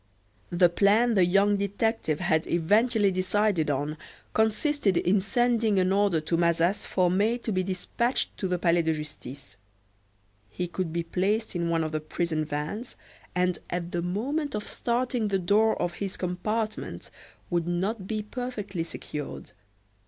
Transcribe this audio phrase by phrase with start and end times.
[0.49, 3.97] The plan the young detective had eventually decided on
[4.33, 8.81] consisted in sending an order to Mazas for May to be despatched to the Palais
[8.81, 9.57] de Justice.
[10.49, 12.95] He could be placed in one of the prison vans,
[13.35, 17.11] and at the moment of starting the door of his compartment
[17.51, 19.51] would not be perfectly secured.